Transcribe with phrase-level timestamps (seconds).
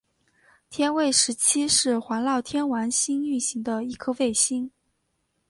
[0.67, 4.71] 天卫十七是环绕天王星运行的一颗卫星。